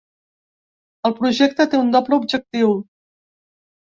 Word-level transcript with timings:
El 1.09 1.13
projecte 1.19 1.67
té 1.73 1.81
un 1.83 1.91
doble 1.95 2.19
objectiu. 2.21 2.73